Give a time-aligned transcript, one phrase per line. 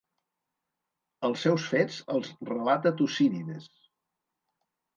[1.29, 3.71] Els seus fets els relata Tucídides.